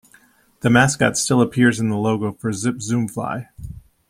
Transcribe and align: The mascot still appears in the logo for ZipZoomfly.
The 0.61 0.71
mascot 0.71 1.15
still 1.15 1.43
appears 1.43 1.79
in 1.79 1.89
the 1.89 1.95
logo 1.95 2.31
for 2.31 2.49
ZipZoomfly. 2.49 3.49